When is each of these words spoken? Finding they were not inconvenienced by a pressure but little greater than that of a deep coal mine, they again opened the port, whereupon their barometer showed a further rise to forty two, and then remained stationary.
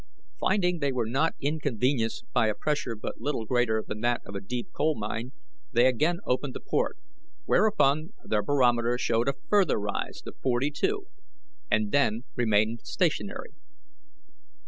Finding 0.39 0.79
they 0.79 0.91
were 0.91 1.05
not 1.05 1.35
inconvenienced 1.39 2.25
by 2.33 2.47
a 2.47 2.55
pressure 2.55 2.95
but 2.95 3.21
little 3.21 3.45
greater 3.45 3.83
than 3.87 4.01
that 4.01 4.23
of 4.25 4.33
a 4.33 4.41
deep 4.41 4.71
coal 4.73 4.97
mine, 4.97 5.31
they 5.71 5.85
again 5.85 6.17
opened 6.25 6.55
the 6.55 6.59
port, 6.59 6.97
whereupon 7.45 8.11
their 8.23 8.41
barometer 8.41 8.97
showed 8.97 9.27
a 9.29 9.35
further 9.47 9.79
rise 9.79 10.23
to 10.23 10.31
forty 10.41 10.71
two, 10.71 11.05
and 11.69 11.91
then 11.91 12.23
remained 12.35 12.79
stationary. 12.83 13.53